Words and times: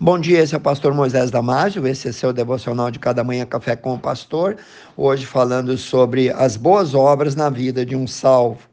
Bom 0.00 0.16
dia, 0.16 0.38
esse 0.38 0.54
é 0.54 0.58
o 0.58 0.60
pastor 0.60 0.94
Moisés 0.94 1.28
Damásio, 1.28 1.84
esse 1.84 2.06
é 2.06 2.12
seu 2.12 2.32
devocional 2.32 2.88
de 2.88 3.00
cada 3.00 3.24
manhã 3.24 3.44
café 3.44 3.74
com 3.74 3.94
o 3.94 3.98
pastor. 3.98 4.56
Hoje 4.96 5.26
falando 5.26 5.76
sobre 5.76 6.30
as 6.30 6.56
boas 6.56 6.94
obras 6.94 7.34
na 7.34 7.50
vida 7.50 7.84
de 7.84 7.96
um 7.96 8.06
salvo. 8.06 8.67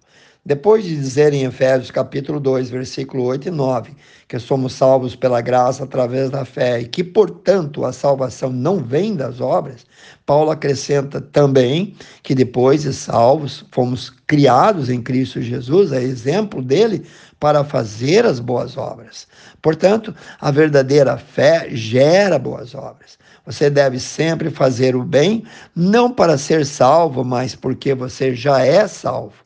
Depois 0.47 0.83
de 0.83 0.95
dizer 0.95 1.33
em 1.33 1.45
Efésios 1.45 1.89
capítulo 1.89 2.39
2, 2.39 2.69
versículo 2.69 3.23
8 3.23 3.47
e 3.47 3.51
9, 3.51 3.95
que 4.27 4.37
somos 4.37 4.73
salvos 4.73 5.15
pela 5.15 5.41
graça 5.41 5.83
através 5.85 6.29
da 6.29 6.45
fé 6.45 6.81
e 6.81 6.87
que, 6.87 7.03
portanto, 7.03 7.83
a 7.83 7.91
salvação 7.91 8.51
não 8.51 8.77
vem 8.77 9.15
das 9.15 9.41
obras, 9.41 9.87
Paulo 10.23 10.51
acrescenta 10.51 11.19
também 11.19 11.95
que 12.21 12.35
depois 12.35 12.83
de 12.83 12.93
salvos, 12.93 13.65
fomos 13.71 14.11
criados 14.27 14.87
em 14.87 15.01
Cristo 15.01 15.41
Jesus, 15.41 15.91
é 15.91 16.03
exemplo 16.03 16.61
dele 16.61 17.07
para 17.39 17.63
fazer 17.63 18.23
as 18.23 18.39
boas 18.39 18.77
obras. 18.77 19.27
Portanto, 19.63 20.13
a 20.39 20.51
verdadeira 20.51 21.17
fé 21.17 21.69
gera 21.71 22.37
boas 22.37 22.75
obras. 22.75 23.17
Você 23.47 23.67
deve 23.67 23.99
sempre 23.99 24.51
fazer 24.51 24.95
o 24.95 25.03
bem, 25.03 25.43
não 25.75 26.11
para 26.11 26.37
ser 26.37 26.67
salvo, 26.67 27.23
mas 27.23 27.55
porque 27.55 27.95
você 27.95 28.35
já 28.35 28.63
é 28.63 28.87
salvo. 28.87 29.44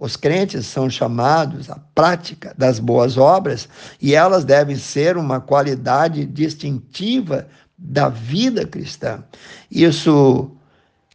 Os 0.00 0.16
crentes 0.16 0.66
são 0.66 0.88
chamados 0.88 1.68
à 1.68 1.78
prática 1.94 2.54
das 2.56 2.78
boas 2.78 3.18
obras 3.18 3.68
e 4.00 4.14
elas 4.14 4.44
devem 4.44 4.74
ser 4.76 5.18
uma 5.18 5.42
qualidade 5.42 6.24
distintiva 6.24 7.46
da 7.76 8.08
vida 8.08 8.66
cristã. 8.66 9.22
Isso 9.70 10.50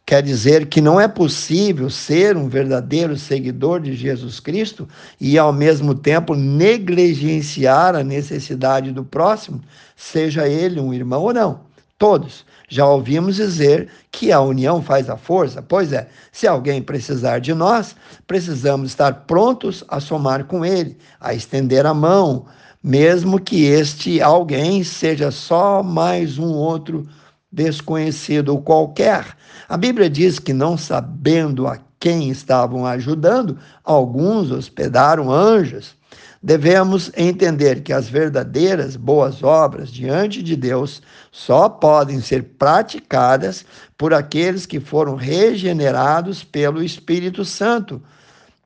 quer 0.06 0.22
dizer 0.22 0.66
que 0.66 0.80
não 0.80 1.00
é 1.00 1.08
possível 1.08 1.90
ser 1.90 2.36
um 2.36 2.48
verdadeiro 2.48 3.18
seguidor 3.18 3.80
de 3.80 3.92
Jesus 3.96 4.38
Cristo 4.38 4.88
e, 5.20 5.36
ao 5.36 5.52
mesmo 5.52 5.92
tempo, 5.92 6.36
negligenciar 6.36 7.96
a 7.96 8.04
necessidade 8.04 8.92
do 8.92 9.04
próximo, 9.04 9.60
seja 9.96 10.46
ele 10.46 10.78
um 10.78 10.94
irmão 10.94 11.22
ou 11.22 11.34
não. 11.34 11.65
Todos 11.98 12.44
já 12.68 12.86
ouvimos 12.86 13.36
dizer 13.36 13.88
que 14.10 14.32
a 14.32 14.40
união 14.40 14.82
faz 14.82 15.08
a 15.08 15.16
força. 15.16 15.62
Pois 15.62 15.92
é, 15.92 16.08
se 16.32 16.46
alguém 16.46 16.82
precisar 16.82 17.38
de 17.38 17.54
nós, 17.54 17.94
precisamos 18.26 18.90
estar 18.90 19.24
prontos 19.26 19.84
a 19.88 20.00
somar 20.00 20.44
com 20.44 20.64
ele, 20.64 20.98
a 21.20 21.32
estender 21.32 21.86
a 21.86 21.94
mão, 21.94 22.46
mesmo 22.82 23.40
que 23.40 23.64
este 23.64 24.20
alguém 24.20 24.82
seja 24.84 25.30
só 25.30 25.82
mais 25.82 26.38
um 26.38 26.52
outro 26.52 27.06
desconhecido 27.50 28.50
ou 28.50 28.60
qualquer. 28.60 29.24
A 29.68 29.76
Bíblia 29.76 30.10
diz 30.10 30.38
que, 30.38 30.52
não 30.52 30.76
sabendo 30.76 31.66
a 31.66 31.78
quem 31.98 32.28
estavam 32.30 32.84
ajudando, 32.84 33.58
alguns 33.82 34.50
hospedaram 34.50 35.32
anjos. 35.32 35.94
Devemos 36.42 37.10
entender 37.16 37.82
que 37.82 37.92
as 37.92 38.08
verdadeiras 38.08 38.94
boas 38.94 39.42
obras 39.42 39.90
diante 39.90 40.42
de 40.42 40.54
Deus 40.54 41.02
só 41.32 41.68
podem 41.68 42.20
ser 42.20 42.42
praticadas 42.58 43.64
por 43.96 44.12
aqueles 44.12 44.66
que 44.66 44.78
foram 44.78 45.14
regenerados 45.14 46.44
pelo 46.44 46.82
Espírito 46.82 47.44
Santo. 47.44 48.02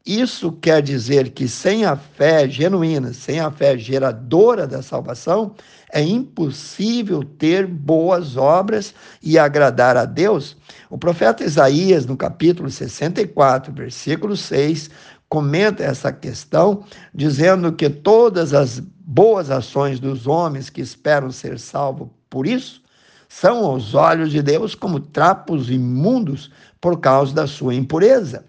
Isso 0.05 0.51
quer 0.51 0.83
dizer 0.83 1.31
que 1.31 1.47
sem 1.47 1.85
a 1.85 1.95
fé 1.95 2.49
genuína, 2.49 3.13
sem 3.13 3.39
a 3.39 3.51
fé 3.51 3.77
geradora 3.77 4.67
da 4.67 4.83
salvação, 4.83 5.55
é 5.93 6.03
impossível 6.03 7.23
ter 7.23 7.67
boas 7.67 8.37
obras 8.37 8.95
e 9.23 9.39
agradar 9.39 9.97
a 9.97 10.07
Deus. 10.07 10.57
O 10.89 10.97
profeta 10.97 11.45
Isaías, 11.45 12.07
no 12.07 12.17
capítulo 12.17 12.71
64, 12.71 13.73
versículo 13.73 14.37
6, 14.37 14.91
comenta 15.31 15.85
essa 15.85 16.13
questão, 16.13 16.85
dizendo 17.15 17.73
que 17.73 17.89
todas 17.89 18.53
as 18.53 18.81
boas 18.81 19.49
ações 19.49 20.01
dos 20.01 20.27
homens 20.27 20.69
que 20.69 20.81
esperam 20.81 21.31
ser 21.31 21.59
salvos 21.59 22.09
por 22.29 22.47
isso 22.47 22.83
são 23.29 23.65
aos 23.65 23.95
olhos 23.95 24.33
de 24.33 24.43
Deus 24.43 24.75
como 24.75 24.99
trapos 24.99 25.71
imundos 25.71 26.51
por 26.81 26.99
causa 26.99 27.33
da 27.33 27.47
sua 27.47 27.75
impureza. 27.75 28.45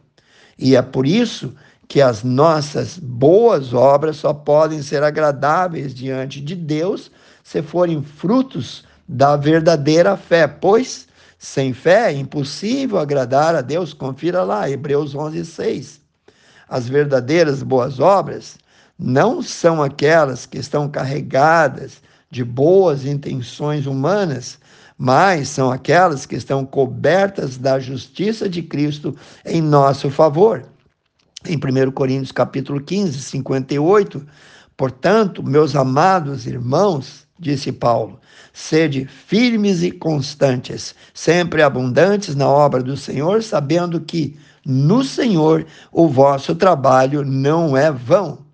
E 0.57 0.75
é 0.75 0.81
por 0.81 1.05
isso 1.05 1.53
que 1.87 2.01
as 2.01 2.23
nossas 2.23 2.97
boas 2.97 3.73
obras 3.73 4.17
só 4.17 4.33
podem 4.33 4.81
ser 4.81 5.03
agradáveis 5.03 5.93
diante 5.93 6.41
de 6.41 6.55
Deus 6.55 7.11
se 7.43 7.61
forem 7.61 8.01
frutos 8.01 8.83
da 9.07 9.35
verdadeira 9.35 10.17
fé, 10.17 10.47
pois 10.47 11.07
sem 11.37 11.73
fé 11.73 12.11
é 12.11 12.15
impossível 12.15 12.97
agradar 12.97 13.55
a 13.55 13.61
Deus. 13.61 13.93
Confira 13.93 14.43
lá, 14.43 14.69
Hebreus 14.69 15.13
11, 15.13 15.45
6. 15.45 16.00
As 16.71 16.87
verdadeiras 16.87 17.61
boas 17.61 17.99
obras 17.99 18.57
não 18.97 19.41
são 19.41 19.83
aquelas 19.83 20.45
que 20.45 20.57
estão 20.57 20.87
carregadas 20.87 22.01
de 22.31 22.45
boas 22.45 23.05
intenções 23.05 23.85
humanas, 23.85 24.57
mas 24.97 25.49
são 25.49 25.69
aquelas 25.69 26.25
que 26.25 26.37
estão 26.37 26.65
cobertas 26.65 27.57
da 27.57 27.77
justiça 27.77 28.47
de 28.47 28.63
Cristo 28.63 29.13
em 29.45 29.61
nosso 29.61 30.09
favor. 30.09 30.63
Em 31.45 31.57
1 31.57 31.91
Coríntios 31.91 32.31
capítulo 32.31 32.79
15, 32.79 33.19
58, 33.19 34.25
portanto, 34.77 35.43
meus 35.43 35.75
amados 35.75 36.47
irmãos, 36.47 37.27
disse 37.41 37.71
Paulo, 37.71 38.19
sede 38.53 39.05
firmes 39.05 39.81
e 39.81 39.91
constantes, 39.91 40.93
sempre 41.11 41.63
abundantes 41.63 42.35
na 42.35 42.47
obra 42.47 42.83
do 42.83 42.95
Senhor, 42.95 43.41
sabendo 43.41 43.99
que 43.99 44.37
no 44.63 45.03
Senhor 45.03 45.65
o 45.91 46.07
vosso 46.07 46.53
trabalho 46.53 47.25
não 47.25 47.75
é 47.75 47.91
vão. 47.91 48.45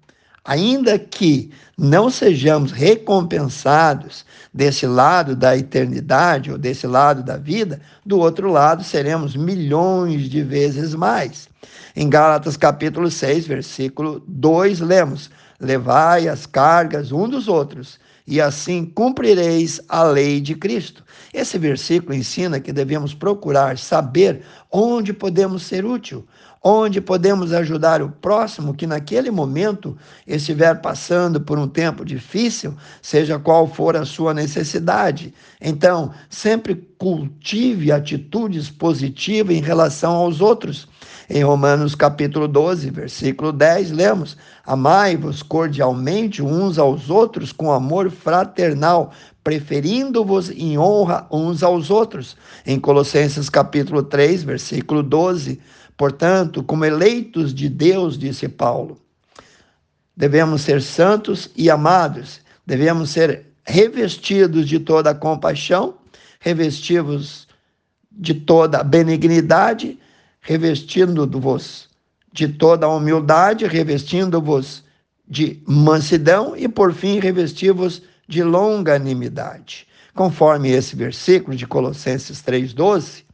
Ainda 0.46 0.98
que 0.98 1.52
não 1.78 2.10
sejamos 2.10 2.72
recompensados 2.72 4.26
desse 4.54 4.88
lado 4.88 5.36
da 5.36 5.58
eternidade 5.58 6.50
ou 6.50 6.58
desse 6.58 6.88
lado 6.88 7.22
da 7.22 7.36
vida, 7.36 7.82
do 8.06 8.18
outro 8.18 8.50
lado 8.50 8.86
seremos 8.86 9.36
milhões 9.36 10.30
de 10.30 10.42
vezes 10.42 10.96
mais. 10.96 11.50
Em 11.94 12.10
Gálatas 12.10 12.56
capítulo 12.56 13.12
6, 13.12 13.46
versículo 13.46 14.24
2, 14.26 14.80
lemos: 14.80 15.30
Levai 15.60 16.30
as 16.30 16.46
cargas 16.46 17.12
um 17.12 17.28
dos 17.28 17.50
outros 17.50 18.00
e 18.28 18.42
assim 18.42 18.86
cumprireis 18.86 19.80
a 19.88 20.04
lei 20.04 20.42
de 20.42 20.54
Cristo. 20.54 21.04
Esse 21.34 21.58
versículo 21.58 22.14
ensina 22.14 22.60
que 22.60 22.74
devemos 22.74 23.14
procurar 23.14 23.78
saber 23.78 24.42
onde 24.70 25.14
podemos 25.14 25.64
ser 25.64 25.86
útil, 25.86 26.28
onde 26.62 27.00
podemos 27.00 27.54
ajudar 27.54 28.02
o 28.02 28.10
próximo 28.10 28.74
que 28.74 28.86
naquele 28.86 29.32
momento 29.32 29.98
estiver 30.28 30.82
passando 30.82 31.40
por 31.40 31.58
um 31.58 31.68
tempo 31.68 32.04
difícil, 32.04 32.76
seja 33.02 33.40
qual 33.40 33.66
for 33.68 33.96
a 33.96 34.04
sua 34.04 34.34
necessidade. 34.34 35.34
Então, 35.62 36.12
sempre 36.30 36.76
cultive 36.98 37.92
atitudes 37.92 38.70
positivas 38.70 39.56
em 39.56 39.62
relação 39.62 40.14
aos 40.14 40.42
outros. 40.42 40.90
Em 41.30 41.44
Romanos 41.44 41.94
capítulo 41.94 42.48
12, 42.48 42.90
versículo 42.90 43.52
10, 43.52 43.92
lemos: 43.92 44.38
Amai-vos 44.66 45.44
cordialmente 45.44 46.42
uns 46.42 46.78
aos 46.78 47.10
outros 47.10 47.52
com 47.52 47.70
amor 47.70 48.10
fraternal, 48.10 49.12
preferindo-vos 49.44 50.50
em 50.50 50.78
honra 50.78 51.28
uns 51.30 51.64
aos 51.64 51.90
outros. 51.90 52.38
Em 52.66 52.80
Colossenses 52.80 53.50
capítulo 53.50 54.04
3, 54.04 54.44
versículo 54.44 55.04
12, 55.04 55.60
portanto, 55.98 56.64
como 56.64 56.86
eleitos 56.86 57.54
de 57.54 57.68
Deus, 57.68 58.18
disse 58.18 58.48
Paulo, 58.48 58.98
devemos 60.16 60.62
ser 60.62 60.82
santos 60.82 61.50
e 61.58 61.70
amados, 61.70 62.40
devemos 62.66 63.10
ser 63.10 63.48
revestidos 63.66 64.66
de 64.66 64.80
toda 64.80 65.10
a 65.10 65.16
compaixão, 65.16 65.96
revestidos 66.40 67.50
de 68.10 68.34
toda 68.34 68.80
a 68.80 68.84
benignidade, 68.84 70.00
revestindo-vos 70.48 71.90
de 72.32 72.48
toda 72.48 72.86
a 72.86 72.96
humildade, 72.96 73.68
revestindo-vos 73.68 74.82
de 75.28 75.62
mansidão 75.68 76.56
e, 76.56 76.70
por 76.70 76.94
fim, 76.94 77.20
revesti-vos 77.20 78.02
de 78.30 78.42
longanimidade. 78.44 79.86
Conforme 80.16 80.70
esse 80.70 80.96
versículo 80.96 81.54
de 81.54 81.68
Colossenses 81.68 82.42
3,12, 82.42 83.26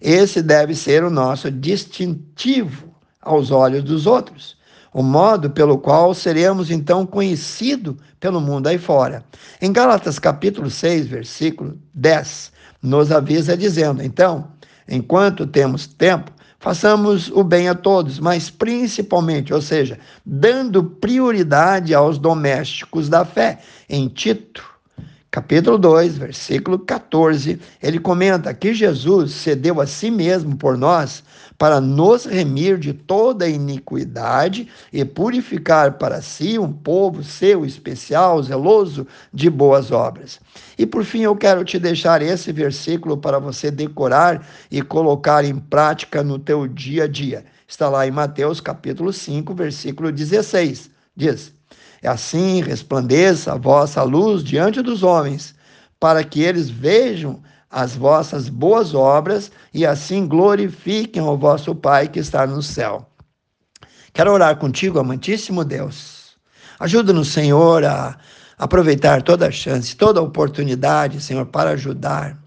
esse 0.00 0.40
deve 0.40 0.76
ser 0.76 1.02
o 1.02 1.10
nosso 1.10 1.50
distintivo 1.50 2.94
aos 3.20 3.50
olhos 3.50 3.82
dos 3.82 4.06
outros, 4.06 4.56
o 4.94 5.02
modo 5.02 5.50
pelo 5.50 5.76
qual 5.78 6.14
seremos 6.14 6.70
então 6.70 7.04
conhecidos 7.04 7.96
pelo 8.20 8.40
mundo 8.40 8.68
aí 8.68 8.78
fora. 8.78 9.24
Em 9.60 9.72
Gálatas 9.72 10.20
capítulo 10.20 10.70
6, 10.70 11.08
versículo 11.08 11.76
10, 11.92 12.52
nos 12.80 13.10
avisa 13.10 13.56
dizendo: 13.56 14.00
Então, 14.00 14.52
enquanto 14.88 15.44
temos 15.44 15.88
tempo, 15.88 16.30
façamos 16.62 17.28
o 17.28 17.42
bem 17.42 17.68
a 17.68 17.74
todos, 17.74 18.20
mas 18.20 18.48
principalmente, 18.48 19.52
ou 19.52 19.60
seja, 19.60 19.98
dando 20.24 20.84
prioridade 20.84 21.92
aos 21.92 22.18
domésticos 22.18 23.08
da 23.08 23.24
fé. 23.24 23.58
Em 23.90 24.06
Tito, 24.08 24.71
capítulo 25.32 25.78
2, 25.78 26.18
versículo 26.18 26.78
14, 26.78 27.58
ele 27.82 27.98
comenta 27.98 28.52
que 28.52 28.74
Jesus 28.74 29.32
cedeu 29.32 29.80
a 29.80 29.86
si 29.86 30.10
mesmo 30.10 30.54
por 30.58 30.76
nós 30.76 31.24
para 31.56 31.80
nos 31.80 32.26
remir 32.26 32.76
de 32.76 32.92
toda 32.92 33.48
iniquidade 33.48 34.68
e 34.92 35.02
purificar 35.06 35.92
para 35.92 36.20
si 36.20 36.58
um 36.58 36.70
povo 36.70 37.24
seu 37.24 37.64
especial, 37.64 38.42
zeloso 38.42 39.06
de 39.32 39.48
boas 39.48 39.90
obras. 39.90 40.38
E 40.76 40.84
por 40.84 41.02
fim, 41.02 41.22
eu 41.22 41.34
quero 41.34 41.64
te 41.64 41.78
deixar 41.78 42.20
esse 42.20 42.52
versículo 42.52 43.16
para 43.16 43.38
você 43.38 43.70
decorar 43.70 44.46
e 44.70 44.82
colocar 44.82 45.46
em 45.46 45.56
prática 45.56 46.22
no 46.22 46.38
teu 46.38 46.68
dia 46.68 47.04
a 47.04 47.08
dia. 47.08 47.42
Está 47.66 47.88
lá 47.88 48.06
em 48.06 48.10
Mateus 48.10 48.60
capítulo 48.60 49.10
5, 49.10 49.54
versículo 49.54 50.12
16. 50.12 50.90
Diz: 51.16 51.54
é 52.02 52.08
assim 52.08 52.62
resplandeça 52.62 53.52
a 53.52 53.56
vossa 53.56 54.02
luz 54.02 54.42
diante 54.42 54.82
dos 54.82 55.02
homens, 55.02 55.54
para 56.00 56.24
que 56.24 56.42
eles 56.42 56.68
vejam 56.68 57.42
as 57.70 57.94
vossas 57.94 58.48
boas 58.48 58.94
obras 58.94 59.50
e 59.72 59.86
assim 59.86 60.26
glorifiquem 60.26 61.22
o 61.22 61.36
vosso 61.36 61.74
Pai 61.74 62.08
que 62.08 62.18
está 62.18 62.46
no 62.46 62.62
céu. 62.62 63.08
Quero 64.12 64.32
orar 64.32 64.56
contigo, 64.56 64.98
amantíssimo 64.98 65.64
Deus. 65.64 66.36
Ajuda-nos, 66.78 67.28
Senhor, 67.28 67.84
a 67.84 68.18
aproveitar 68.58 69.22
toda 69.22 69.46
a 69.46 69.50
chance, 69.50 69.96
toda 69.96 70.20
a 70.20 70.22
oportunidade, 70.22 71.20
Senhor, 71.20 71.46
para 71.46 71.70
ajudar 71.70 72.41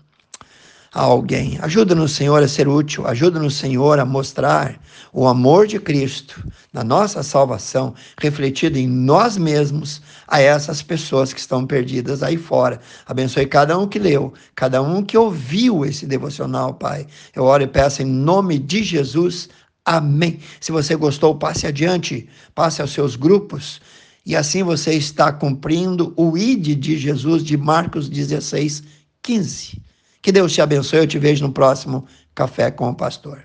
a 0.96 1.02
alguém. 1.02 1.60
Ajuda-nos, 1.62 2.14
Senhor, 2.14 2.42
a 2.42 2.48
ser 2.48 2.70
útil. 2.70 3.06
Ajuda-nos, 3.06 3.56
Senhor, 3.56 4.00
a 4.00 4.06
mostrar 4.06 4.80
o 5.12 5.28
amor 5.28 5.68
de 5.68 5.78
Cristo 5.78 6.42
na 6.72 6.86
nossa 6.86 7.22
salvação, 7.22 7.94
refletido 8.18 8.78
em 8.78 8.88
nós 8.88 9.38
mesmos, 9.38 10.02
a 10.26 10.40
essas 10.40 10.82
pessoas 10.82 11.34
que 11.34 11.40
estão 11.40 11.68
perdidas 11.68 12.24
aí 12.24 12.38
fora. 12.38 12.80
Abençoe 13.06 13.46
cada 13.46 13.78
um 13.78 13.90
que 13.90 14.00
leu, 14.00 14.34
cada 14.56 14.82
um 14.82 15.04
que 15.04 15.18
ouviu 15.18 15.86
esse 15.86 16.06
devocional, 16.06 16.74
Pai. 16.74 17.06
Eu 17.36 17.44
oro 17.44 17.64
e 17.64 17.68
peço 17.68 18.02
em 18.02 18.06
nome 18.06 18.58
de 18.58 18.82
Jesus. 18.82 19.50
Amém. 19.84 20.40
Se 20.62 20.72
você 20.72 20.96
gostou, 20.96 21.36
passe 21.36 21.68
adiante, 21.68 22.30
passe 22.56 22.82
aos 22.82 22.92
seus 22.92 23.18
grupos. 23.18 23.82
E 24.26 24.34
assim 24.34 24.64
você 24.64 24.94
está 24.94 25.34
cumprindo 25.34 26.14
o 26.16 26.38
ID 26.38 26.80
de 26.80 26.98
Jesus 26.98 27.44
de 27.44 27.58
Marcos 27.58 28.08
16, 28.08 28.82
15. 29.22 29.85
Que 30.26 30.32
Deus 30.32 30.54
te 30.54 30.60
abençoe. 30.60 30.98
Eu 30.98 31.08
te 31.08 31.20
vejo 31.20 31.46
no 31.46 31.54
próximo 31.54 32.08
Café 32.34 32.72
com 32.72 32.90
o 32.90 32.96
Pastor. 32.96 33.45